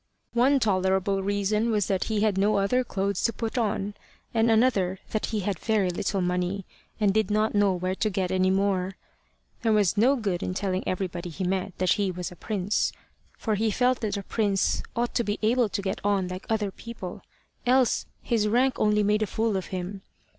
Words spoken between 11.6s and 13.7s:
that he was a prince, for he